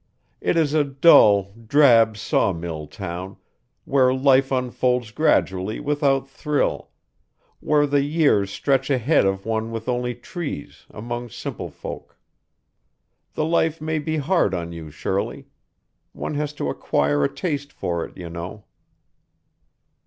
[0.39, 3.37] It is a dull, drab sawmill town,
[3.85, 6.89] where life unfolds gradually without thrill
[7.59, 12.17] where the years stretch ahead of one with only trees, among simple folk.
[13.35, 15.45] The life may be hard on you, Shirley;
[16.13, 18.63] one has to acquire a taste for it, you know."